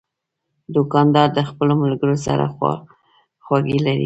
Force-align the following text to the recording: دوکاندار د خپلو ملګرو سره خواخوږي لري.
دوکاندار 0.75 1.27
د 1.33 1.39
خپلو 1.49 1.73
ملګرو 1.83 2.15
سره 2.25 2.45
خواخوږي 2.55 3.77
لري. 3.85 3.99